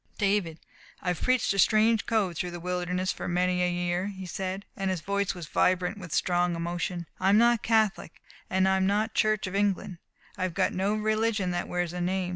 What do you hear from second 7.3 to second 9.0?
not Catholic and I'm